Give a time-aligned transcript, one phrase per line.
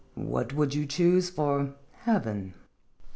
[0.15, 2.55] What would you choose for heaven?"